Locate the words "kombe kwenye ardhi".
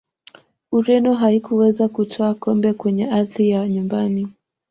2.33-3.49